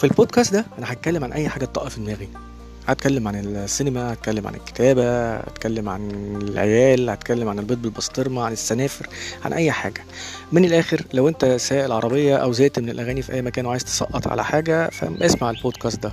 [0.00, 2.28] في البودكاست ده أنا هتكلم عن أي حاجة تطق في دماغي.
[2.86, 6.10] هتكلم عن السينما هتكلم عن الكتابة هتكلم عن
[6.42, 9.06] العيال هتكلم عن البيض بالبسطرمة عن السنافر
[9.44, 10.04] عن أي حاجة.
[10.52, 14.28] من الآخر لو أنت سايق العربية أو زهقت من الأغاني في أي مكان وعايز تسقط
[14.28, 16.12] على حاجة فاسمع البودكاست ده.